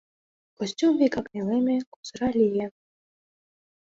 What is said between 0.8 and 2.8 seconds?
вигак нелеме, козыра лие.